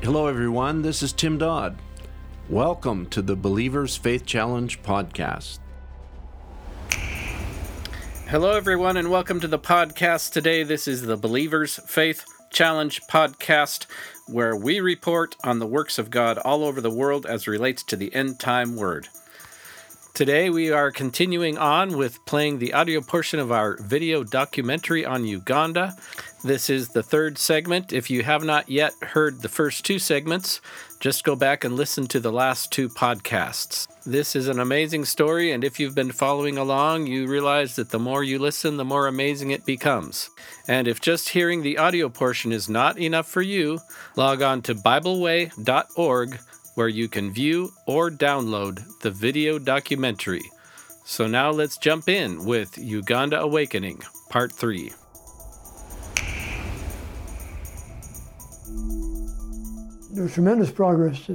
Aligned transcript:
Hello, 0.00 0.28
everyone. 0.28 0.82
This 0.82 1.02
is 1.02 1.12
Tim 1.12 1.38
Dodd. 1.38 1.76
Welcome 2.48 3.06
to 3.06 3.20
the 3.20 3.34
Believers 3.34 3.96
Faith 3.96 4.24
Challenge 4.24 4.80
podcast. 4.80 5.58
Hello, 8.28 8.56
everyone, 8.56 8.96
and 8.96 9.10
welcome 9.10 9.40
to 9.40 9.48
the 9.48 9.58
podcast 9.58 10.32
today. 10.32 10.62
This 10.62 10.86
is 10.86 11.02
the 11.02 11.16
Believers 11.16 11.80
Faith 11.84 12.24
Challenge 12.50 13.02
podcast, 13.10 13.86
where 14.28 14.54
we 14.54 14.78
report 14.78 15.34
on 15.42 15.58
the 15.58 15.66
works 15.66 15.98
of 15.98 16.10
God 16.10 16.38
all 16.38 16.64
over 16.64 16.80
the 16.80 16.90
world 16.90 17.26
as 17.26 17.48
relates 17.48 17.82
to 17.82 17.96
the 17.96 18.14
end 18.14 18.38
time 18.38 18.76
word. 18.76 19.08
Today, 20.18 20.50
we 20.50 20.72
are 20.72 20.90
continuing 20.90 21.58
on 21.58 21.96
with 21.96 22.24
playing 22.26 22.58
the 22.58 22.72
audio 22.72 23.00
portion 23.00 23.38
of 23.38 23.52
our 23.52 23.76
video 23.80 24.24
documentary 24.24 25.06
on 25.06 25.24
Uganda. 25.24 25.96
This 26.42 26.68
is 26.68 26.88
the 26.88 27.04
third 27.04 27.38
segment. 27.38 27.92
If 27.92 28.10
you 28.10 28.24
have 28.24 28.42
not 28.42 28.68
yet 28.68 28.94
heard 29.00 29.42
the 29.42 29.48
first 29.48 29.84
two 29.84 30.00
segments, 30.00 30.60
just 30.98 31.22
go 31.22 31.36
back 31.36 31.62
and 31.62 31.76
listen 31.76 32.08
to 32.08 32.18
the 32.18 32.32
last 32.32 32.72
two 32.72 32.88
podcasts. 32.88 33.86
This 34.04 34.34
is 34.34 34.48
an 34.48 34.58
amazing 34.58 35.04
story, 35.04 35.52
and 35.52 35.62
if 35.62 35.78
you've 35.78 35.94
been 35.94 36.10
following 36.10 36.58
along, 36.58 37.06
you 37.06 37.28
realize 37.28 37.76
that 37.76 37.90
the 37.90 38.00
more 38.00 38.24
you 38.24 38.40
listen, 38.40 38.76
the 38.76 38.84
more 38.84 39.06
amazing 39.06 39.52
it 39.52 39.64
becomes. 39.64 40.30
And 40.66 40.88
if 40.88 41.00
just 41.00 41.28
hearing 41.28 41.62
the 41.62 41.78
audio 41.78 42.08
portion 42.08 42.50
is 42.50 42.68
not 42.68 42.98
enough 42.98 43.28
for 43.28 43.42
you, 43.42 43.78
log 44.16 44.42
on 44.42 44.62
to 44.62 44.74
BibleWay.org 44.74 46.40
where 46.78 46.86
you 46.86 47.08
can 47.08 47.32
view 47.32 47.72
or 47.86 48.08
download 48.08 48.86
the 49.00 49.10
video 49.10 49.58
documentary. 49.58 50.48
So 51.04 51.26
now 51.26 51.50
let's 51.50 51.76
jump 51.76 52.08
in 52.08 52.44
with 52.44 52.78
Uganda 52.78 53.40
Awakening, 53.40 54.00
Part 54.28 54.52
3. 54.52 54.92
There 60.12 60.22
was 60.22 60.32
tremendous 60.32 60.70
progress. 60.70 61.28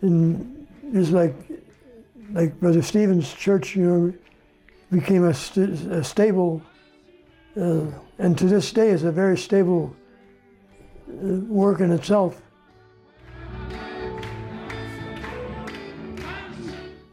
And 0.00 0.66
it's 0.92 1.10
like, 1.10 1.36
like 2.32 2.58
Brother 2.58 2.82
Stephen's 2.82 3.32
church, 3.34 3.76
you 3.76 3.84
know, 3.84 4.14
became 4.90 5.26
a, 5.26 5.34
st- 5.34 5.92
a 5.92 6.02
stable, 6.02 6.60
uh, 7.56 7.82
and 8.18 8.36
to 8.36 8.46
this 8.46 8.72
day 8.72 8.88
is 8.88 9.04
a 9.04 9.12
very 9.12 9.38
stable 9.38 9.94
uh, 11.08 11.36
work 11.46 11.78
in 11.78 11.92
itself. 11.92 12.43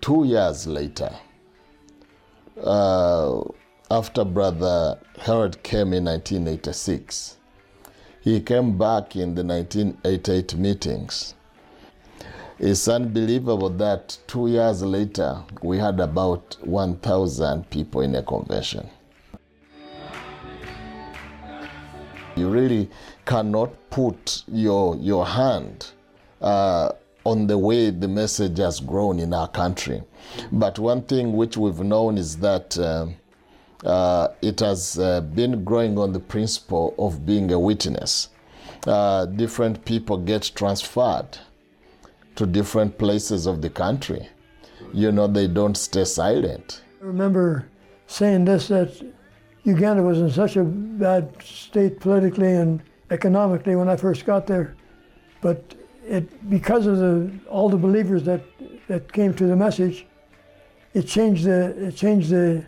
Two 0.01 0.25
years 0.25 0.67
later, 0.67 1.11
uh, 2.63 3.41
after 3.89 4.25
Brother 4.25 4.99
Harold 5.19 5.61
came 5.63 5.93
in 5.93 6.05
1986, 6.05 7.37
he 8.21 8.41
came 8.41 8.77
back 8.77 9.15
in 9.15 9.35
the 9.35 9.43
1988 9.43 10.55
meetings. 10.55 11.35
It's 12.59 12.87
unbelievable 12.87 13.69
that 13.69 14.17
two 14.27 14.47
years 14.47 14.83
later, 14.83 15.43
we 15.63 15.77
had 15.77 15.99
about 15.99 16.57
1,000 16.61 17.69
people 17.69 18.01
in 18.01 18.13
a 18.15 18.21
convention. 18.21 18.87
You 22.35 22.49
really 22.49 22.89
cannot 23.25 23.71
put 23.89 24.43
your, 24.47 24.95
your 24.97 25.25
hand 25.25 25.91
uh, 26.39 26.91
on 27.23 27.47
the 27.47 27.57
way 27.57 27.89
the 27.89 28.07
message 28.07 28.57
has 28.57 28.79
grown 28.79 29.19
in 29.19 29.33
our 29.33 29.47
country. 29.47 30.01
But 30.51 30.79
one 30.79 31.03
thing 31.03 31.33
which 31.33 31.57
we've 31.57 31.79
known 31.79 32.17
is 32.17 32.37
that 32.37 32.77
uh, 32.77 33.07
uh, 33.85 34.29
it 34.41 34.59
has 34.59 34.97
uh, 34.99 35.21
been 35.21 35.63
growing 35.63 35.97
on 35.97 36.13
the 36.13 36.19
principle 36.19 36.95
of 36.97 37.25
being 37.25 37.51
a 37.51 37.59
witness. 37.59 38.29
Uh, 38.87 39.25
different 39.25 39.85
people 39.85 40.17
get 40.17 40.51
transferred 40.55 41.37
to 42.35 42.45
different 42.45 42.97
places 42.97 43.45
of 43.45 43.61
the 43.61 43.69
country. 43.69 44.27
You 44.93 45.11
know, 45.11 45.27
they 45.27 45.47
don't 45.47 45.77
stay 45.77 46.05
silent. 46.05 46.81
I 47.01 47.05
remember 47.05 47.67
saying 48.07 48.45
this 48.45 48.67
that 48.69 48.99
Uganda 49.63 50.01
was 50.01 50.19
in 50.19 50.29
such 50.31 50.57
a 50.57 50.63
bad 50.63 51.31
state 51.41 51.99
politically 51.99 52.53
and 52.53 52.81
economically 53.11 53.75
when 53.75 53.89
I 53.89 53.95
first 53.95 54.25
got 54.25 54.47
there. 54.47 54.75
But 55.41 55.75
it 56.07 56.49
because 56.49 56.85
of 56.87 56.97
the 56.97 57.31
all 57.49 57.69
the 57.69 57.77
believers 57.77 58.23
that 58.23 58.41
that 58.87 59.11
came 59.11 59.33
to 59.33 59.45
the 59.45 59.55
message, 59.55 60.05
it 60.93 61.03
changed 61.03 61.45
the 61.45 61.87
it 61.87 61.95
changed 61.95 62.29
the 62.29 62.65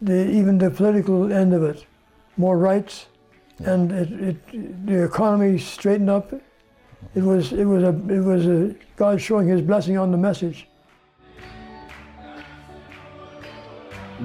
the 0.00 0.30
even 0.30 0.58
the 0.58 0.70
political 0.70 1.32
end 1.32 1.54
of 1.54 1.62
it, 1.62 1.86
more 2.36 2.58
rights, 2.58 3.06
yeah. 3.60 3.72
and 3.72 3.92
it, 3.92 4.12
it 4.12 4.86
the 4.86 5.04
economy 5.04 5.58
straightened 5.58 6.10
up. 6.10 6.32
It 7.14 7.22
was 7.22 7.52
it 7.52 7.64
was 7.64 7.82
a 7.82 7.94
it 8.12 8.20
was 8.20 8.46
a 8.46 8.74
God 8.96 9.20
showing 9.20 9.48
His 9.48 9.62
blessing 9.62 9.98
on 9.98 10.10
the 10.10 10.18
message. 10.18 10.68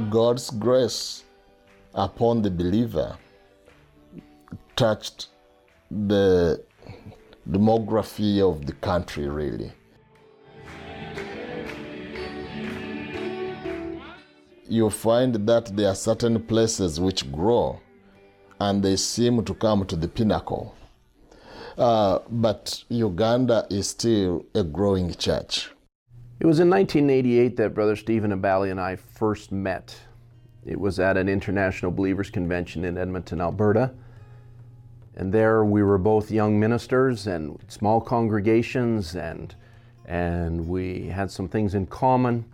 God's 0.10 0.52
grace 0.52 1.24
upon 1.96 2.44
the 2.44 2.52
believer 2.52 3.18
touched 4.76 5.30
the 5.90 6.64
demography 7.50 8.42
of 8.42 8.66
the 8.66 8.74
country, 8.74 9.28
really. 9.28 9.72
You 14.70 14.90
find 14.90 15.34
that 15.48 15.76
there 15.76 15.90
are 15.90 15.96
certain 15.96 16.42
places 16.44 17.00
which 17.00 17.32
grow 17.32 17.80
and 18.60 18.84
they 18.84 18.96
seem 18.98 19.46
to 19.46 19.54
come 19.54 19.86
to 19.86 19.96
the 19.96 20.08
pinnacle. 20.08 20.76
Uh, 21.78 22.20
but 22.30 22.84
Uganda 22.90 23.68
is 23.70 23.90
still 23.90 24.46
a 24.56 24.64
growing 24.64 25.14
church. 25.14 25.70
It 26.40 26.46
was 26.46 26.60
in 26.60 26.70
1988 26.70 27.56
that 27.58 27.74
Brother 27.74 27.96
Stephen 27.96 28.32
Abali 28.32 28.72
and 28.72 28.80
I 28.80 28.96
first 28.96 29.52
met. 29.52 29.98
It 30.66 30.80
was 30.80 31.00
at 31.00 31.18
an 31.18 31.30
International 31.30 31.92
Believers 31.92 32.30
Convention 32.30 32.84
in 32.84 32.98
Edmonton, 32.98 33.40
Alberta. 33.40 33.94
And 35.18 35.34
there 35.34 35.66
we 35.66 35.82
were 35.82 35.98
both 35.98 36.30
young 36.30 36.60
ministers 36.60 37.26
and 37.26 37.60
small 37.70 38.00
congregations, 38.00 39.16
and, 39.16 39.54
and 40.06 40.68
we 40.68 41.08
had 41.08 41.32
some 41.32 41.48
things 41.48 41.74
in 41.74 41.88
common. 41.88 42.46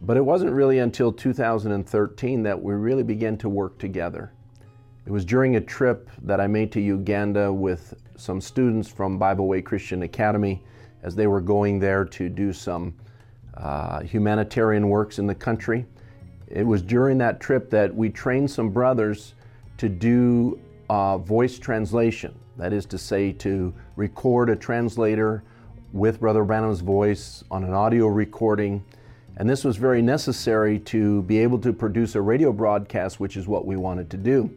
But 0.00 0.16
it 0.16 0.24
wasn't 0.24 0.52
really 0.52 0.78
until 0.78 1.12
2013 1.12 2.42
that 2.44 2.60
we 2.60 2.72
really 2.72 3.02
began 3.02 3.36
to 3.36 3.48
work 3.50 3.78
together. 3.78 4.32
It 5.04 5.10
was 5.12 5.26
during 5.26 5.56
a 5.56 5.60
trip 5.60 6.08
that 6.22 6.40
I 6.40 6.46
made 6.46 6.72
to 6.72 6.80
Uganda 6.80 7.52
with 7.52 7.92
some 8.16 8.40
students 8.40 8.88
from 8.88 9.18
Bible 9.18 9.46
Way 9.46 9.60
Christian 9.60 10.02
Academy 10.02 10.64
as 11.02 11.14
they 11.14 11.26
were 11.26 11.42
going 11.42 11.78
there 11.78 12.06
to 12.06 12.30
do 12.30 12.54
some 12.54 12.94
uh, 13.54 14.00
humanitarian 14.00 14.88
works 14.88 15.18
in 15.18 15.26
the 15.26 15.34
country. 15.34 15.84
It 16.46 16.66
was 16.66 16.80
during 16.80 17.18
that 17.18 17.38
trip 17.38 17.68
that 17.68 17.94
we 17.94 18.08
trained 18.08 18.50
some 18.50 18.70
brothers 18.70 19.34
to 19.76 19.90
do 19.90 20.58
uh, 20.92 21.16
voice 21.16 21.58
translation. 21.58 22.34
That 22.58 22.74
is 22.74 22.84
to 22.86 22.98
say, 22.98 23.32
to 23.32 23.72
record 23.96 24.50
a 24.50 24.56
translator 24.56 25.42
with 25.94 26.20
Brother 26.20 26.44
Branham's 26.44 26.80
voice 26.80 27.42
on 27.50 27.64
an 27.64 27.72
audio 27.72 28.08
recording. 28.08 28.84
And 29.38 29.48
this 29.48 29.64
was 29.64 29.78
very 29.78 30.02
necessary 30.02 30.78
to 30.80 31.22
be 31.22 31.38
able 31.38 31.58
to 31.60 31.72
produce 31.72 32.14
a 32.14 32.20
radio 32.20 32.52
broadcast, 32.52 33.20
which 33.20 33.38
is 33.38 33.48
what 33.48 33.64
we 33.64 33.74
wanted 33.74 34.10
to 34.10 34.18
do. 34.18 34.50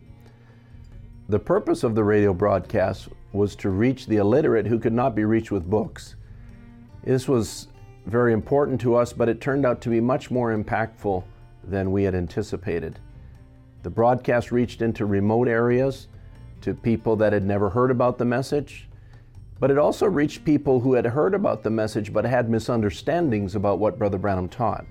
The 1.29 1.39
purpose 1.39 1.83
of 1.83 1.95
the 1.95 2.03
radio 2.03 2.33
broadcast 2.33 3.07
was 3.31 3.55
to 3.55 3.69
reach 3.69 4.05
the 4.05 4.17
illiterate 4.17 4.67
who 4.67 4.77
could 4.77 4.91
not 4.91 5.15
be 5.15 5.23
reached 5.23 5.51
with 5.51 5.69
books. 5.69 6.15
This 7.05 7.29
was 7.29 7.69
very 8.07 8.33
important 8.33 8.81
to 8.81 8.95
us, 8.95 9.13
but 9.13 9.29
it 9.29 9.39
turned 9.39 9.65
out 9.65 9.79
to 9.83 9.89
be 9.89 10.01
much 10.01 10.31
more 10.31 10.53
impactful 10.53 11.23
than 11.63 11.93
we 11.93 12.03
had 12.03 12.13
anticipated. 12.13 12.99
The 13.83 13.89
broadcast 13.89 14.51
reached 14.51 14.81
into 14.81 15.05
remote 15.05 15.47
areas 15.47 16.09
to 16.61 16.73
people 16.73 17.15
that 17.17 17.33
had 17.33 17.45
never 17.45 17.69
heard 17.69 17.91
about 17.91 18.17
the 18.17 18.25
message, 18.25 18.87
but 19.59 19.71
it 19.71 19.77
also 19.77 20.05
reached 20.05 20.45
people 20.45 20.79
who 20.79 20.93
had 20.93 21.05
heard 21.05 21.33
about 21.33 21.63
the 21.63 21.69
message 21.69 22.11
but 22.11 22.25
had 22.25 22.49
misunderstandings 22.49 23.55
about 23.55 23.79
what 23.79 23.97
Brother 23.97 24.17
Branham 24.17 24.49
taught. 24.49 24.85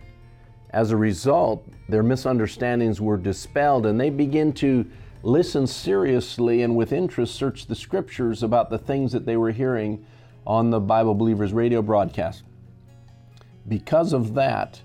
As 0.71 0.91
a 0.91 0.97
result, 0.97 1.67
their 1.89 2.03
misunderstandings 2.03 3.01
were 3.01 3.17
dispelled 3.17 3.87
and 3.87 4.01
they 4.01 4.11
begin 4.11 4.53
to 4.55 4.87
listen 5.23 5.67
seriously 5.67 6.63
and 6.63 6.77
with 6.77 6.93
interest 6.93 7.35
search 7.35 7.67
the 7.67 7.75
scriptures 7.75 8.43
about 8.43 8.71
the 8.71 8.79
things 8.79 9.13
that 9.13 9.25
they 9.25 9.37
were 9.37 9.53
hearing 9.53 10.05
on 10.47 10.71
the 10.71 10.81
Bible 10.81 11.15
Believers 11.15 11.53
radio 11.53 11.81
broadcast. 11.81 12.43
Because 13.69 14.13
of 14.13 14.35
that, 14.35 14.81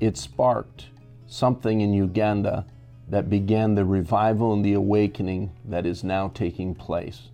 it 0.00 0.16
sparked 0.16 0.86
something 1.26 1.80
in 1.80 1.92
Uganda 1.92 2.66
that 3.10 3.28
began 3.28 3.74
the 3.74 3.84
revival 3.84 4.52
and 4.52 4.64
the 4.64 4.72
awakening 4.72 5.50
that 5.64 5.84
is 5.84 6.04
now 6.04 6.28
taking 6.28 6.74
place. 6.74 7.30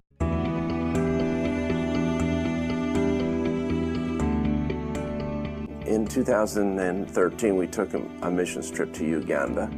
In 5.87 6.07
2013, 6.09 7.57
we 7.57 7.67
took 7.67 7.93
a, 7.95 8.03
a 8.23 8.31
missions 8.31 8.71
trip 8.71 8.93
to 8.95 9.05
Uganda. 9.05 9.71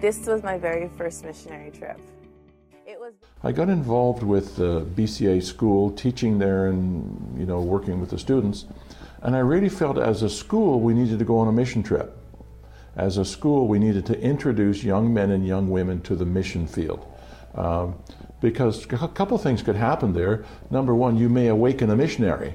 This 0.00 0.24
was 0.26 0.42
my 0.42 0.56
very 0.56 0.88
first 0.96 1.24
missionary 1.24 1.70
trip. 1.70 1.98
It 2.86 2.98
was 2.98 3.12
I 3.42 3.52
got 3.52 3.68
involved 3.68 4.22
with 4.22 4.56
the 4.56 4.84
BCA 4.94 5.42
school, 5.42 5.90
teaching 5.90 6.38
there 6.38 6.68
and 6.68 7.36
you 7.38 7.44
know 7.44 7.60
working 7.60 8.00
with 8.00 8.10
the 8.10 8.18
students, 8.18 8.66
and 9.22 9.34
I 9.34 9.40
really 9.40 9.68
felt 9.68 9.98
as 9.98 10.22
a 10.22 10.28
school 10.28 10.80
we 10.80 10.94
needed 10.94 11.18
to 11.18 11.24
go 11.24 11.38
on 11.38 11.48
a 11.48 11.52
mission 11.52 11.82
trip. 11.82 12.16
As 12.96 13.16
a 13.16 13.24
school, 13.24 13.66
we 13.68 13.78
needed 13.78 14.06
to 14.06 14.20
introduce 14.20 14.84
young 14.84 15.12
men 15.12 15.30
and 15.30 15.46
young 15.46 15.70
women 15.70 16.00
to 16.02 16.14
the 16.14 16.26
mission 16.26 16.66
field. 16.66 17.06
Um, 17.54 17.96
because 18.40 18.84
a 18.84 19.08
couple 19.08 19.38
things 19.38 19.62
could 19.62 19.76
happen 19.76 20.12
there. 20.12 20.44
Number 20.70 20.94
one, 20.94 21.16
you 21.16 21.28
may 21.28 21.46
awaken 21.46 21.90
a 21.90 21.96
missionary. 21.96 22.54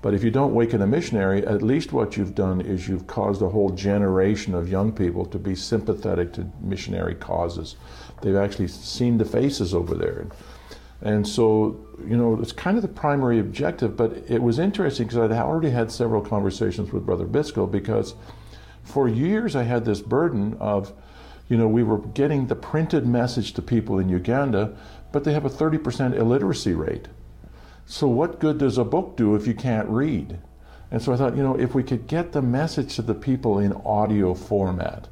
But 0.00 0.14
if 0.14 0.22
you 0.22 0.30
don't 0.30 0.50
awaken 0.50 0.82
a 0.82 0.86
missionary, 0.86 1.44
at 1.44 1.62
least 1.62 1.92
what 1.92 2.16
you've 2.16 2.34
done 2.34 2.60
is 2.60 2.86
you've 2.86 3.06
caused 3.08 3.42
a 3.42 3.48
whole 3.48 3.70
generation 3.70 4.54
of 4.54 4.68
young 4.68 4.92
people 4.92 5.24
to 5.26 5.38
be 5.38 5.56
sympathetic 5.56 6.32
to 6.34 6.46
missionary 6.60 7.16
causes. 7.16 7.74
They've 8.22 8.36
actually 8.36 8.68
seen 8.68 9.18
the 9.18 9.24
faces 9.24 9.74
over 9.74 9.94
there. 9.94 10.26
And 11.00 11.26
so, 11.26 11.84
you 12.06 12.16
know, 12.16 12.38
it's 12.40 12.52
kind 12.52 12.76
of 12.76 12.82
the 12.82 12.88
primary 12.88 13.38
objective, 13.38 13.96
but 13.96 14.12
it 14.28 14.42
was 14.42 14.58
interesting 14.58 15.06
because 15.06 15.18
I'd 15.18 15.32
already 15.32 15.70
had 15.70 15.90
several 15.90 16.20
conversations 16.20 16.92
with 16.92 17.06
Brother 17.06 17.26
Byskal 17.26 17.70
because 17.70 18.14
for 18.88 19.08
years 19.08 19.54
I 19.54 19.64
had 19.64 19.84
this 19.84 20.00
burden 20.00 20.56
of, 20.60 20.92
you 21.48 21.56
know, 21.56 21.68
we 21.68 21.82
were 21.82 21.98
getting 21.98 22.46
the 22.46 22.56
printed 22.56 23.06
message 23.06 23.52
to 23.54 23.62
people 23.62 23.98
in 23.98 24.08
Uganda, 24.08 24.76
but 25.12 25.24
they 25.24 25.32
have 25.32 25.44
a 25.44 25.50
30% 25.50 26.16
illiteracy 26.16 26.74
rate. 26.74 27.08
So, 27.86 28.06
what 28.06 28.38
good 28.38 28.58
does 28.58 28.76
a 28.76 28.84
book 28.84 29.16
do 29.16 29.34
if 29.34 29.46
you 29.46 29.54
can't 29.54 29.88
read? 29.88 30.38
And 30.90 31.02
so 31.02 31.12
I 31.12 31.16
thought, 31.16 31.36
you 31.36 31.42
know, 31.42 31.58
if 31.58 31.74
we 31.74 31.82
could 31.82 32.06
get 32.06 32.32
the 32.32 32.42
message 32.42 32.96
to 32.96 33.02
the 33.02 33.14
people 33.14 33.58
in 33.58 33.72
audio 33.84 34.34
format. 34.34 35.08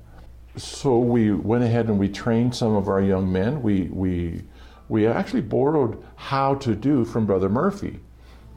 So 0.57 0.99
we 0.99 1.33
went 1.33 1.65
ahead 1.65 1.87
and 1.87 1.99
we 1.99 2.09
trained 2.09 2.55
some 2.55 2.75
of 2.75 2.89
our 2.89 3.03
young 3.03 3.31
men. 3.31 3.63
We, 3.63 3.83
we, 3.93 4.43
we 4.89 5.07
actually 5.07 5.43
borrowed 5.43 6.03
how 6.17 6.55
to 6.57 6.75
do 6.75 7.05
from 7.05 7.27
Brother 7.27 7.51
Murphy. 7.51 8.01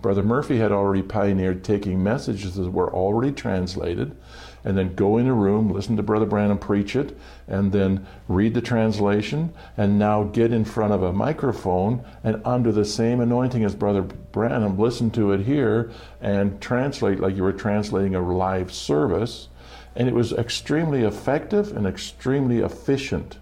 Brother 0.01 0.23
Murphy 0.23 0.57
had 0.57 0.71
already 0.71 1.01
pioneered 1.01 1.63
taking 1.63 2.01
messages 2.01 2.55
that 2.55 2.71
were 2.71 2.93
already 2.93 3.33
translated 3.33 4.15
and 4.63 4.77
then 4.77 4.95
go 4.95 5.17
in 5.17 5.27
a 5.27 5.33
room, 5.33 5.71
listen 5.71 5.97
to 5.97 6.03
Brother 6.03 6.25
Branham 6.25 6.57
preach 6.57 6.95
it, 6.95 7.17
and 7.47 7.71
then 7.71 8.05
read 8.27 8.53
the 8.53 8.61
translation, 8.61 9.53
and 9.77 9.97
now 9.97 10.23
get 10.23 10.51
in 10.51 10.65
front 10.65 10.93
of 10.93 11.03
a 11.03 11.13
microphone 11.13 12.03
and 12.23 12.41
under 12.45 12.71
the 12.71 12.85
same 12.85 13.19
anointing 13.19 13.63
as 13.63 13.75
Brother 13.75 14.01
Branham, 14.01 14.77
listen 14.77 15.09
to 15.11 15.31
it 15.31 15.41
here 15.41 15.91
and 16.21 16.61
translate 16.61 17.19
like 17.19 17.35
you 17.35 17.43
were 17.43 17.53
translating 17.53 18.15
a 18.15 18.21
live 18.21 18.71
service. 18.73 19.47
And 19.95 20.07
it 20.07 20.13
was 20.13 20.33
extremely 20.33 21.03
effective 21.03 21.75
and 21.75 21.87
extremely 21.87 22.59
efficient. 22.59 23.37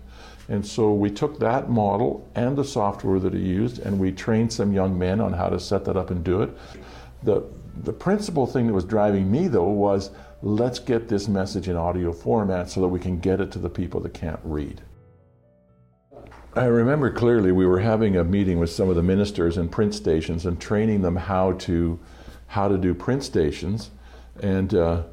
And 0.49 0.65
so 0.65 0.93
we 0.93 1.09
took 1.09 1.39
that 1.39 1.69
model 1.69 2.25
and 2.35 2.57
the 2.57 2.63
software 2.63 3.19
that 3.19 3.33
he 3.33 3.41
used, 3.41 3.79
and 3.79 3.99
we 3.99 4.11
trained 4.11 4.53
some 4.53 4.71
young 4.71 4.97
men 4.97 5.19
on 5.19 5.33
how 5.33 5.49
to 5.49 5.59
set 5.59 5.83
that 5.85 5.97
up 5.97 6.09
and 6.09 6.23
do 6.23 6.41
it. 6.41 6.57
The, 7.23 7.43
the 7.83 7.93
principal 7.93 8.47
thing 8.47 8.67
that 8.67 8.73
was 8.73 8.85
driving 8.85 9.29
me, 9.29 9.49
though, 9.49 9.69
was 9.69 10.11
let's 10.41 10.79
get 10.79 11.07
this 11.07 11.27
message 11.27 11.67
in 11.67 11.75
audio 11.75 12.11
format 12.11 12.69
so 12.69 12.81
that 12.81 12.87
we 12.87 12.99
can 12.99 13.19
get 13.19 13.41
it 13.41 13.51
to 13.51 13.59
the 13.59 13.69
people 13.69 13.99
that 14.01 14.13
can't 14.13 14.39
read. 14.43 14.81
I 16.53 16.65
remember 16.65 17.11
clearly 17.11 17.51
we 17.51 17.65
were 17.65 17.79
having 17.79 18.17
a 18.17 18.23
meeting 18.23 18.59
with 18.59 18.71
some 18.71 18.89
of 18.89 18.95
the 18.95 19.03
ministers 19.03 19.57
in 19.57 19.69
print 19.69 19.93
stations 19.93 20.45
and 20.45 20.59
training 20.59 21.01
them 21.01 21.15
how 21.15 21.53
to 21.53 21.99
how 22.47 22.67
to 22.67 22.77
do 22.77 22.93
print 22.93 23.23
stations. 23.23 23.91
And 24.41 24.73
uh, 24.73 25.03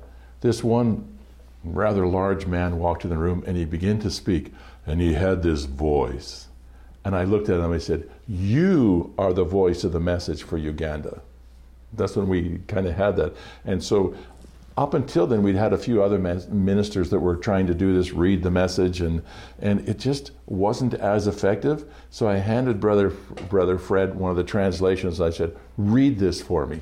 this 0.41 0.63
one 0.63 1.19
rather 1.65 2.07
large 2.07 2.47
man 2.47 2.79
walked 2.79 3.05
in 3.05 3.11
the 3.11 3.19
room 3.19 3.43
and 3.47 3.57
he 3.57 3.65
began 3.65 3.99
to 4.01 4.11
speak 4.11 4.53
and 4.87 5.01
he 5.01 5.15
had 5.15 5.43
this 5.43 5.65
voice. 5.65 6.49
And 7.05 7.15
I 7.15 7.25
looked 7.25 7.49
at 7.49 7.57
him 7.57 7.67
and 7.67 7.75
I 7.75 7.79
said, 7.79 8.09
You 8.27 9.13
are 9.19 9.33
the 9.33 9.45
voice 9.45 9.85
of 9.85 9.93
the 9.93 10.01
message 10.01 10.43
for 10.43 10.57
Uganda. 10.57 11.21
That's 11.93 12.17
when 12.17 12.29
we 12.29 12.61
kind 12.67 12.87
of 12.87 12.95
had 12.95 13.17
that. 13.17 13.35
And 13.65 13.83
so 13.83 14.15
up 14.77 14.95
until 14.95 15.27
then, 15.27 15.43
we'd 15.43 15.55
had 15.55 15.73
a 15.73 15.79
few 15.79 16.03
other 16.03 16.19
ministers 16.19 17.11
that 17.11 17.21
were 17.21 17.37
trying 17.37 17.67
to 17.69 17.75
do 17.75 17.95
this, 17.95 18.13
read 18.13 18.43
the 18.43 18.51
message, 18.51 19.01
and 19.01 19.23
and 19.61 19.89
it 19.89 19.99
just 19.99 20.33
wasn't 20.47 20.95
as 20.95 21.29
effective. 21.29 21.85
So 22.11 22.29
I 22.29 22.37
handed 22.37 22.81
brother 22.81 23.11
brother 23.49 23.79
Fred 23.79 24.17
one 24.17 24.31
of 24.31 24.37
the 24.37 24.43
translations. 24.43 25.21
I 25.21 25.31
said, 25.31 25.57
"Read 25.77 26.19
this 26.19 26.43
for 26.43 26.67
me," 26.67 26.81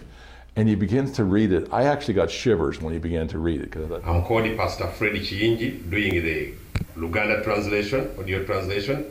and 0.56 0.68
he 0.68 0.74
begins 0.74 1.12
to 1.12 1.24
read 1.24 1.52
it. 1.52 1.68
I 1.70 1.84
actually 1.84 2.14
got 2.14 2.30
shivers 2.30 2.80
when 2.80 2.94
he 2.94 2.98
began 2.98 3.28
to 3.28 3.38
read 3.38 3.60
it. 3.60 3.70
Cause 3.70 3.90
I 3.92 3.96
I'm 4.08 4.24
called 4.24 4.56
Pastor 4.56 4.86
Fred 4.86 5.12
Chiyingi, 5.12 5.90
doing 5.90 6.14
the 6.24 6.54
Luganda 6.96 7.44
translation, 7.44 8.10
audio 8.18 8.42
translation, 8.44 9.04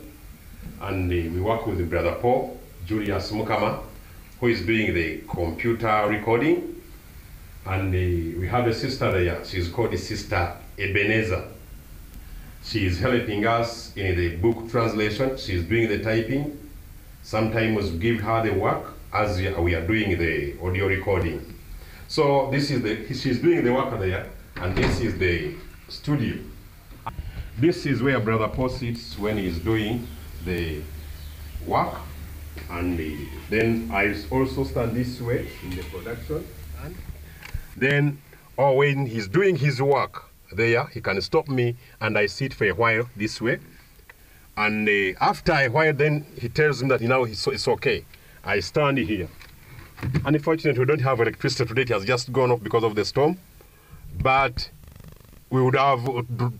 and 0.80 1.08
uh, 1.08 1.14
we 1.14 1.40
work 1.40 1.68
with 1.68 1.88
brother 1.88 2.16
Paul 2.20 2.58
Julius 2.84 3.30
Mukama, 3.30 3.78
who 4.40 4.48
is 4.48 4.66
doing 4.66 4.92
the 4.92 5.18
computer 5.28 6.06
recording 6.08 6.71
and 7.66 7.94
uh, 7.94 8.40
we 8.40 8.48
have 8.48 8.66
a 8.66 8.74
sister 8.74 9.10
there. 9.12 9.44
She's 9.44 9.68
called 9.68 9.96
Sister 9.98 10.56
Ebenezer. 10.78 11.44
She 12.64 12.86
is 12.86 12.98
helping 12.98 13.46
us 13.46 13.96
in 13.96 14.16
the 14.16 14.36
book 14.36 14.70
translation. 14.70 15.36
She's 15.36 15.64
doing 15.64 15.88
the 15.88 16.02
typing. 16.02 16.58
Sometimes 17.22 17.90
give 17.92 18.20
her 18.20 18.42
the 18.42 18.52
work 18.52 18.94
as 19.12 19.38
we 19.38 19.74
are 19.74 19.86
doing 19.86 20.18
the 20.18 20.58
audio 20.60 20.86
recording. 20.86 21.54
So 22.08 22.50
this 22.50 22.70
is 22.70 22.82
the 22.82 23.06
she's 23.14 23.40
doing 23.40 23.64
the 23.64 23.72
work 23.72 23.98
there, 23.98 24.28
and 24.56 24.76
this 24.76 25.00
is 25.00 25.18
the 25.18 25.54
studio. 25.88 26.36
This 27.58 27.86
is 27.86 28.02
where 28.02 28.18
Brother 28.20 28.48
Paul 28.48 28.68
sits 28.68 29.18
when 29.18 29.38
he's 29.38 29.58
doing 29.58 30.06
the 30.44 30.82
work, 31.66 31.94
and 32.70 32.98
uh, 32.98 33.24
then 33.50 33.90
I 33.92 34.14
also 34.30 34.64
stand 34.64 34.96
this 34.96 35.20
way 35.20 35.48
in 35.62 35.70
the 35.70 35.82
production. 35.84 36.46
And 36.82 36.96
then, 37.76 38.20
or 38.56 38.76
when 38.76 39.06
he's 39.06 39.28
doing 39.28 39.56
his 39.56 39.80
work 39.80 40.24
there, 40.52 40.86
he 40.86 41.00
can 41.00 41.20
stop 41.20 41.48
me 41.48 41.76
and 42.00 42.18
I 42.18 42.26
sit 42.26 42.54
for 42.54 42.64
a 42.64 42.72
while 42.72 43.08
this 43.16 43.40
way. 43.40 43.58
And 44.56 44.88
uh, 44.88 45.18
after 45.20 45.52
a 45.52 45.68
while, 45.68 45.94
then 45.94 46.26
he 46.38 46.48
tells 46.48 46.82
me 46.82 46.88
that 46.90 47.00
you 47.00 47.08
know 47.08 47.24
it's, 47.24 47.46
it's 47.46 47.66
okay. 47.68 48.04
I 48.44 48.60
stand 48.60 48.98
here. 48.98 49.28
Unfortunately, 50.24 50.80
we 50.80 50.84
don't 50.84 51.00
have 51.00 51.20
electricity 51.20 51.66
today. 51.66 51.82
It 51.82 51.88
has 51.88 52.04
just 52.04 52.32
gone 52.32 52.50
off 52.50 52.62
because 52.62 52.84
of 52.84 52.94
the 52.94 53.04
storm. 53.04 53.38
But 54.20 54.68
we 55.48 55.62
would 55.62 55.76
have 55.76 56.06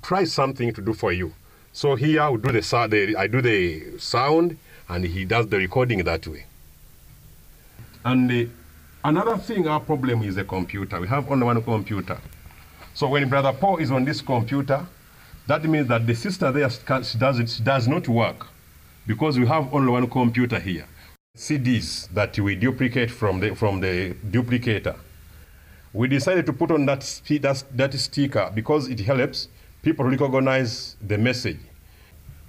tried 0.02 0.28
something 0.28 0.72
to 0.72 0.80
do 0.80 0.94
for 0.94 1.12
you. 1.12 1.34
So 1.72 1.96
here 1.96 2.30
we 2.30 2.38
do 2.38 2.52
the, 2.52 2.60
the 2.88 3.16
I 3.16 3.26
do 3.26 3.40
the 3.40 3.98
sound, 3.98 4.58
and 4.88 5.04
he 5.04 5.24
does 5.24 5.48
the 5.48 5.58
recording 5.58 6.04
that 6.04 6.26
way. 6.26 6.46
And 8.04 8.30
uh, 8.30 8.50
Another 9.04 9.36
thing, 9.36 9.66
our 9.66 9.80
problem 9.80 10.22
is 10.22 10.36
the 10.36 10.44
computer. 10.44 11.00
We 11.00 11.08
have 11.08 11.28
only 11.28 11.44
one 11.44 11.60
computer. 11.60 12.18
So 12.94 13.08
when 13.08 13.28
Brother 13.28 13.52
Paul 13.52 13.78
is 13.78 13.90
on 13.90 14.04
this 14.04 14.20
computer, 14.20 14.86
that 15.48 15.64
means 15.64 15.88
that 15.88 16.06
the 16.06 16.14
sister 16.14 16.52
there 16.52 16.68
does, 17.18 17.40
it, 17.40 17.64
does 17.64 17.88
not 17.88 18.06
work 18.06 18.46
because 19.04 19.40
we 19.40 19.46
have 19.46 19.74
only 19.74 19.90
one 19.90 20.08
computer 20.08 20.60
here. 20.60 20.86
CDs 21.36 22.08
that 22.10 22.38
we 22.38 22.54
duplicate 22.54 23.10
from 23.10 23.40
the, 23.40 23.56
from 23.56 23.80
the 23.80 24.14
duplicator. 24.30 24.96
We 25.92 26.06
decided 26.06 26.46
to 26.46 26.52
put 26.52 26.70
on 26.70 26.86
that, 26.86 27.00
that, 27.40 27.64
that 27.72 27.94
sticker 27.94 28.52
because 28.54 28.88
it 28.88 29.00
helps 29.00 29.48
people 29.82 30.04
recognize 30.04 30.94
the 31.00 31.18
message. 31.18 31.58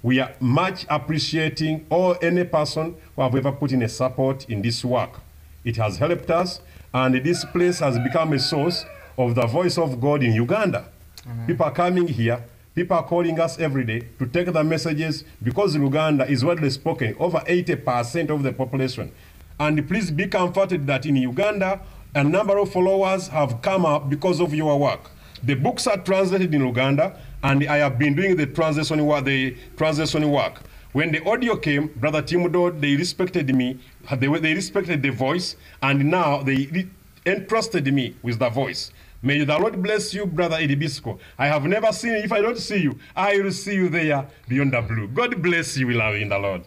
We 0.04 0.20
are 0.20 0.32
much 0.38 0.86
appreciating 0.88 1.86
all 1.90 2.14
any 2.22 2.44
person 2.44 2.94
who 3.16 3.22
have 3.22 3.34
ever 3.34 3.50
put 3.50 3.72
in 3.72 3.82
a 3.82 3.88
support 3.88 4.48
in 4.48 4.62
this 4.62 4.84
work. 4.84 5.23
It 5.64 5.76
has 5.78 5.96
helped 5.96 6.30
us, 6.30 6.60
and 6.92 7.14
this 7.14 7.44
place 7.46 7.78
has 7.78 7.98
become 7.98 8.34
a 8.34 8.38
source 8.38 8.84
of 9.16 9.34
the 9.34 9.46
voice 9.46 9.78
of 9.78 9.98
God 10.00 10.22
in 10.22 10.34
Uganda. 10.34 10.84
Amen. 11.26 11.46
People 11.46 11.64
are 11.64 11.72
coming 11.72 12.06
here, 12.06 12.44
people 12.74 12.96
are 12.96 13.02
calling 13.02 13.40
us 13.40 13.58
every 13.58 13.84
day 13.84 14.00
to 14.18 14.26
take 14.26 14.52
the 14.52 14.62
messages 14.62 15.24
because 15.42 15.74
Luganda 15.74 16.28
is 16.28 16.44
widely 16.44 16.68
spoken, 16.68 17.16
over 17.18 17.38
80% 17.38 18.28
of 18.28 18.42
the 18.42 18.52
population. 18.52 19.10
And 19.58 19.88
please 19.88 20.10
be 20.10 20.26
comforted 20.26 20.86
that 20.86 21.06
in 21.06 21.16
Uganda, 21.16 21.80
a 22.14 22.22
number 22.22 22.58
of 22.58 22.70
followers 22.70 23.28
have 23.28 23.62
come 23.62 23.86
up 23.86 24.10
because 24.10 24.40
of 24.40 24.52
your 24.52 24.78
work. 24.78 25.10
The 25.42 25.54
books 25.54 25.86
are 25.86 25.96
translated 25.96 26.54
in 26.54 26.60
Luganda, 26.60 27.16
and 27.42 27.64
I 27.64 27.78
have 27.78 27.98
been 27.98 28.14
doing 28.14 28.36
the 28.36 28.46
translation 28.46 29.04
work. 29.06 29.24
The 29.24 29.56
translation 29.76 30.30
work. 30.30 30.60
When 30.94 31.10
the 31.10 31.28
audio 31.28 31.56
came, 31.56 31.88
Brother 31.88 32.22
Timodo, 32.22 32.70
they 32.70 32.94
respected 32.94 33.52
me. 33.52 33.80
They, 34.16 34.28
they 34.38 34.54
respected 34.54 35.02
the 35.02 35.10
voice, 35.10 35.56
and 35.82 36.08
now 36.08 36.44
they 36.44 36.86
entrusted 37.26 37.92
me 37.92 38.14
with 38.22 38.38
the 38.38 38.48
voice. 38.48 38.92
May 39.20 39.42
the 39.42 39.58
Lord 39.58 39.82
bless 39.82 40.14
you, 40.14 40.24
Brother 40.24 40.54
Edibisco. 40.54 41.18
I 41.36 41.48
have 41.48 41.64
never 41.64 41.90
seen 41.90 42.12
you. 42.12 42.18
If 42.18 42.30
I 42.30 42.40
don't 42.40 42.58
see 42.58 42.82
you, 42.82 42.96
I 43.16 43.40
will 43.40 43.50
see 43.50 43.74
you 43.74 43.88
there 43.88 44.24
beyond 44.46 44.72
the 44.72 44.82
blue. 44.82 45.08
God 45.08 45.42
bless 45.42 45.76
you, 45.76 45.88
we 45.88 45.94
love 45.94 46.14
in 46.14 46.28
the 46.28 46.38
Lord. 46.38 46.62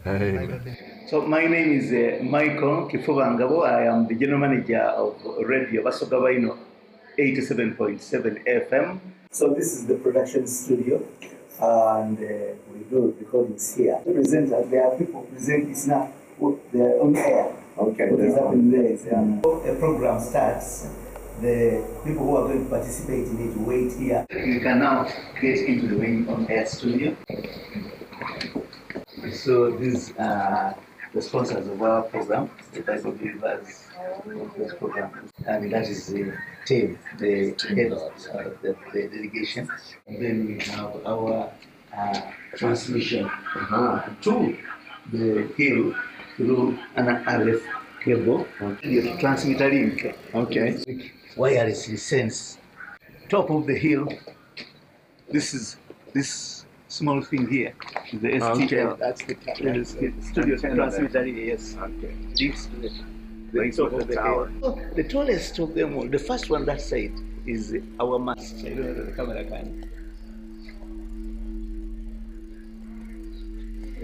So 1.10 1.22
my 1.22 1.46
name 1.46 1.80
is 1.80 1.94
uh, 1.94 2.22
Michael 2.22 2.90
Kifubangabo. 2.90 3.66
I 3.66 3.86
am 3.86 4.08
the 4.10 4.16
general 4.16 4.40
manager 4.40 4.82
of 4.82 5.16
Radio 5.48 5.84
Basogabaino 5.84 6.58
87.7 7.18 8.44
FM. 8.46 9.00
So 9.32 9.54
this 9.54 9.72
is 9.72 9.88
the 9.88 9.96
production 9.96 10.46
studio 10.48 11.02
and 11.60 12.18
uh, 12.18 12.56
we 12.74 12.80
do 12.90 13.16
recordings 13.20 13.76
here. 13.76 14.00
The 14.06 14.12
presenters, 14.12 14.70
there 14.70 14.88
are 14.88 14.98
people 14.98 15.24
present, 15.24 15.70
it's 15.70 15.88
not, 15.88 16.12
they're 16.72 17.02
on 17.02 17.16
air. 17.16 17.56
Okay. 17.78 18.10
What 18.10 18.20
is 18.22 18.36
happening 18.36 18.72
there 18.72 18.86
is 18.86 19.08
um, 19.14 19.40
a 19.40 19.76
program 19.76 20.20
starts, 20.20 20.88
the 21.42 21.86
people 22.04 22.26
who 22.26 22.36
are 22.38 22.48
going 22.48 22.64
to 22.64 22.70
participate 22.70 23.28
need 23.34 23.54
to 23.54 23.60
wait 23.60 23.94
here. 23.94 24.26
You 24.32 24.60
can 24.62 24.80
now 24.80 25.08
get 25.40 25.60
into 25.60 25.88
the 25.88 25.96
main 25.96 26.28
on 26.28 26.50
air 26.50 26.66
studio. 26.66 27.16
So 29.32 29.72
these 29.72 30.14
are 30.18 30.76
the 31.18 31.24
sponsors 31.24 31.68
of 31.68 31.82
our 31.82 32.04
program, 32.04 32.48
the 32.74 32.82
Bible 32.82 33.12
Believers 33.12 33.88
this 34.56 34.74
program, 34.76 35.10
and 35.48 35.74
that 35.74 35.88
is 35.90 36.06
the 36.06 36.32
team, 36.68 37.00
the 37.18 37.56
head 37.76 37.92
of 37.92 38.12
uh, 38.36 38.50
the, 38.62 38.76
the 38.94 39.08
delegation. 39.08 39.68
And 40.06 40.24
then 40.24 40.46
we 40.46 40.60
have 40.66 40.94
our 41.08 41.52
uh, 41.98 42.22
transmission 42.56 43.26
uh, 43.26 44.08
to 44.22 44.56
the 45.12 45.48
hill 45.58 45.96
through 46.36 46.78
an 46.96 47.08
RF 47.26 47.64
cable, 48.04 48.46
transmitter 49.20 49.70
link. 49.72 50.16
Okay. 50.36 51.12
Wireless 51.36 52.00
sense 52.04 52.60
top 53.28 53.50
of 53.50 53.66
the 53.66 53.76
hill. 53.76 54.08
This 55.32 55.56
is 55.56 55.78
this 56.14 56.67
small 56.98 57.22
thing 57.22 57.48
here, 57.48 57.74
the 58.12 58.30
STL. 58.42 58.98
That's 58.98 59.24
the 59.24 59.36
That 59.64 59.78
is 59.78 59.96
the 59.96 60.14
studio 60.22 60.58
transmitter, 60.58 61.26
yes. 61.26 61.76
Okay. 61.80 62.14
Links 62.40 62.66
to 62.68 62.80
the, 62.82 62.90
the 63.54 63.72
top 63.72 63.92
of 63.94 64.00
the 64.00 64.06
the 64.06 64.16
tower. 64.16 64.52
Oh, 64.64 64.80
the 64.96 65.04
tallest 65.04 65.60
of 65.60 65.74
them 65.74 65.96
all, 65.96 66.08
the 66.08 66.20
first 66.20 66.50
one 66.50 66.66
that 66.66 66.82
side 66.82 67.16
is 67.46 67.76
our 68.00 68.20
mast. 68.20 68.56
I 68.66 68.70
don't 68.70 68.80
know 68.80 68.88
whether 68.88 69.06
the 69.06 69.12
camera 69.14 69.44
can. 69.44 69.88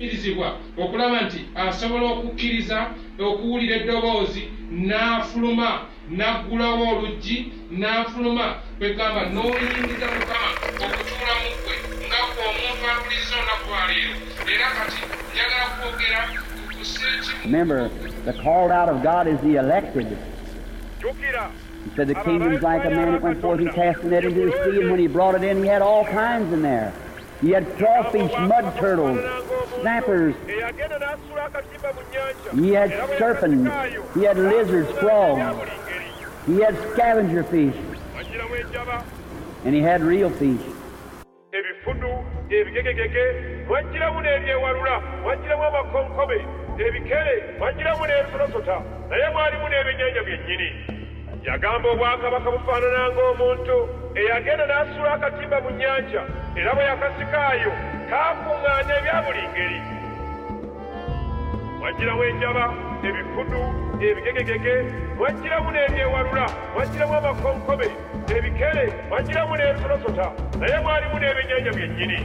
kukirizibwa 0.03 0.57
okulaba 0.77 1.21
nti 1.21 1.41
asobola 1.55 2.05
okukkiriza 2.13 2.77
okuwulira 3.27 3.75
eddoboozi 3.79 4.43
n'afuluma 4.87 5.69
n'aggulawo 6.17 6.83
oluggi 6.93 7.37
n'afuluma 7.79 8.45
kwegamba 8.77 9.21
n'oyingiza 9.33 10.07
mukama 10.15 10.49
okutuula 10.83 11.33
mu 11.41 11.62
Remember, 17.43 17.89
the 18.25 18.33
called 18.41 18.71
out 18.71 18.89
of 18.89 19.03
God 19.03 19.27
is 19.27 19.39
the 19.41 19.55
elected. 19.55 20.17
He 20.99 21.95
said 21.95 22.07
the 22.07 22.15
kingdom's 22.15 22.61
like 22.61 22.85
a 22.85 22.89
man 22.89 23.11
that 23.11 23.21
went 23.21 23.41
forth 23.41 23.59
and 23.59 23.71
cast 23.71 24.01
a 24.01 24.07
net 24.07 24.25
into 24.25 24.45
the 24.45 24.51
sea, 24.63 24.81
and 24.81 24.89
when 24.89 24.99
he 24.99 25.07
brought 25.07 25.35
it 25.35 25.43
in, 25.43 25.61
he 25.61 25.67
had 25.67 25.81
all 25.81 26.05
kinds 26.05 26.53
in 26.53 26.61
there. 26.61 26.93
He 27.41 27.51
had 27.51 27.67
crawfish, 27.77 28.31
mud 28.31 28.77
turtles, 28.77 29.19
snappers. 29.81 30.35
He 30.47 30.59
had 32.69 32.91
serpents. 33.17 34.15
He 34.15 34.23
had 34.23 34.37
lizards, 34.37 34.89
frogs. 34.99 35.69
He 36.45 36.59
had 36.59 36.77
scavenger 36.93 37.43
fish. 37.43 37.75
And 39.65 39.75
he 39.75 39.81
had 39.81 40.01
real 40.01 40.29
fish. 40.29 40.61
Ebigegegege 42.61 43.25
wagiramu 43.69 44.19
n'ebyewalula 44.21 44.95
wagiramu 45.25 45.63
amakonkobe 45.63 46.37
ebikere 46.85 47.35
wagiramu 47.61 48.03
n'ebisolosota 48.05 48.75
naye 49.09 49.29
mwalimu 49.33 49.65
n'ebyennyanja 49.69 50.21
byennyini. 50.27 50.69
Yagamba 51.47 51.87
obwakabaka 51.89 52.49
bufaanana 52.55 53.01
ng'omuntu 53.13 53.77
eyagenda 54.19 54.65
n'asula 54.67 55.09
akatimba 55.13 55.57
mu 55.63 55.69
nnyanja 55.73 56.21
era 56.59 56.71
bwe 56.75 56.83
yakasikaayo 56.89 57.71
kaakuŋŋaanya 58.09 58.93
ebya 58.99 59.17
buli 59.25 59.43
ngeri. 59.51 59.79
Wagiramu 61.81 62.23
enjaba 62.23 62.65
ebifudu 63.07 63.61
ebigegegege 64.07 64.75
wagiramu 65.21 65.69
n'ebyewalula 65.71 66.45
wagiramu 66.77 67.13
amakonkobe 67.19 67.87
ebikere 68.35 68.85
wagiramu 69.11 69.53
n'ebisolosota 69.57 70.25
naye 70.59 70.77
mwalimu 70.83 71.15
n'ebyennyanja 71.19 71.71
byennyini 71.77 72.17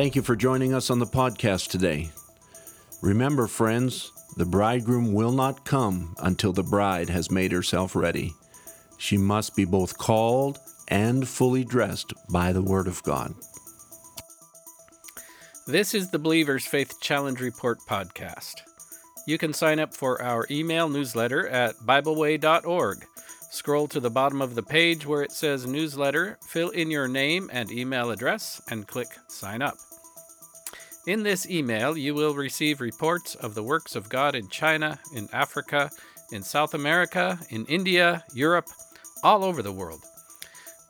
Thank 0.00 0.16
you 0.16 0.22
for 0.22 0.34
joining 0.34 0.72
us 0.72 0.88
on 0.88 0.98
the 0.98 1.04
podcast 1.04 1.68
today. 1.68 2.10
Remember, 3.02 3.46
friends, 3.46 4.10
the 4.38 4.46
bridegroom 4.46 5.12
will 5.12 5.30
not 5.30 5.66
come 5.66 6.14
until 6.20 6.54
the 6.54 6.62
bride 6.62 7.10
has 7.10 7.30
made 7.30 7.52
herself 7.52 7.94
ready. 7.94 8.32
She 8.96 9.18
must 9.18 9.54
be 9.54 9.66
both 9.66 9.98
called 9.98 10.58
and 10.88 11.28
fully 11.28 11.64
dressed 11.64 12.14
by 12.32 12.50
the 12.50 12.62
Word 12.62 12.88
of 12.88 13.02
God. 13.02 13.34
This 15.66 15.92
is 15.92 16.10
the 16.10 16.18
Believer's 16.18 16.64
Faith 16.64 16.98
Challenge 17.02 17.38
Report 17.38 17.80
podcast. 17.86 18.54
You 19.26 19.36
can 19.36 19.52
sign 19.52 19.78
up 19.78 19.94
for 19.94 20.22
our 20.22 20.46
email 20.50 20.88
newsletter 20.88 21.46
at 21.46 21.74
BibleWay.org. 21.76 23.04
Scroll 23.50 23.86
to 23.88 24.00
the 24.00 24.08
bottom 24.08 24.40
of 24.40 24.54
the 24.54 24.62
page 24.62 25.04
where 25.04 25.22
it 25.22 25.32
says 25.32 25.66
newsletter, 25.66 26.38
fill 26.48 26.70
in 26.70 26.90
your 26.90 27.06
name 27.06 27.50
and 27.52 27.70
email 27.70 28.10
address, 28.10 28.62
and 28.70 28.86
click 28.86 29.08
sign 29.28 29.60
up. 29.60 29.76
In 31.06 31.22
this 31.22 31.48
email, 31.48 31.96
you 31.96 32.14
will 32.14 32.34
receive 32.34 32.80
reports 32.80 33.34
of 33.34 33.54
the 33.54 33.62
works 33.62 33.96
of 33.96 34.10
God 34.10 34.34
in 34.34 34.48
China, 34.48 34.98
in 35.14 35.28
Africa, 35.32 35.90
in 36.30 36.42
South 36.42 36.74
America, 36.74 37.38
in 37.48 37.64
India, 37.66 38.22
Europe, 38.34 38.66
all 39.22 39.42
over 39.42 39.62
the 39.62 39.72
world. 39.72 40.04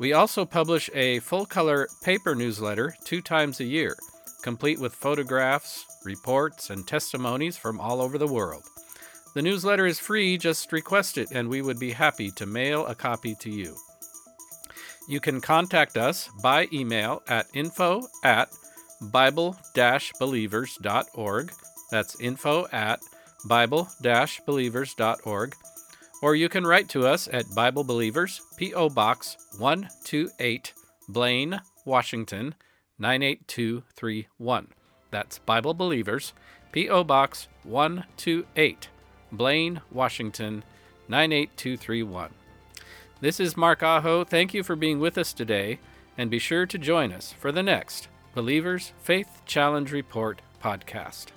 We 0.01 0.13
also 0.13 0.45
publish 0.45 0.91
a 0.95 1.21
full 1.21 1.47
color 1.47 1.87
paper 2.03 2.35
newsletter 2.35 2.97
two 3.05 3.21
times 3.21 3.61
a 3.61 3.65
year, 3.65 3.97
complete 4.43 4.81
with 4.81 4.95
photographs, 4.95 5.85
reports, 6.05 6.71
and 6.71 6.89
testimonies 6.89 7.57
from 7.57 7.79
all 7.79 8.01
over 8.01 8.19
the 8.19 8.27
world. 8.27 8.65
The 9.35 9.43
newsletter 9.43 9.87
is 9.87 10.01
free, 10.01 10.37
just 10.39 10.73
request 10.73 11.19
it, 11.19 11.29
and 11.31 11.49
we 11.49 11.63
would 11.63 11.79
be 11.79 11.93
happy 11.93 12.33
to 12.33 12.47
mail 12.47 12.85
a 12.87 12.97
copy 12.97 13.37
to 13.37 13.51
you. 13.51 13.77
You 15.09 15.21
can 15.21 15.41
contact 15.41 15.97
us 15.97 16.29
by 16.43 16.67
email 16.73 17.23
at 17.29 17.47
info 17.55 18.03
at 18.25 18.49
Bible 19.01 19.57
believers.org. 20.19 21.53
That's 21.91 22.21
info 22.21 22.67
at 22.73 23.01
Bible 23.47 23.89
believers.org. 24.47 25.55
Or 26.23 26.35
you 26.35 26.49
can 26.51 26.67
write 26.67 26.89
to 26.91 27.07
us 27.07 27.29
at 27.33 27.55
Bible 27.55 27.83
Believers, 27.83 28.43
P.O. 28.59 28.91
Box 28.91 29.39
128, 29.59 30.75
Blaine, 31.09 31.61
Washington 31.87 32.55
98231. 32.99 34.69
That's 35.11 35.39
Bible 35.39 35.73
Believers, 35.73 36.35
P.O. 36.73 37.05
Box 37.05 37.49
128, 37.65 38.89
Blaine, 39.33 39.81
Washington 39.91 40.63
98231. 41.09 42.31
This 43.23 43.41
is 43.41 43.57
Mark 43.57 43.83
Aho. 43.83 44.25
Thank 44.25 44.53
you 44.53 44.63
for 44.63 44.77
being 44.77 45.01
with 45.01 45.17
us 45.17 45.33
today, 45.33 45.79
and 46.19 46.31
be 46.31 46.39
sure 46.39 46.67
to 46.67 46.79
join 46.79 47.13
us 47.13 47.33
for 47.33 47.51
the 47.51 47.63
next 47.63 48.09
Believers 48.35 48.93
Faith 49.03 49.43
Challenge 49.45 49.91
Report 49.91 50.41
podcast. 50.63 51.33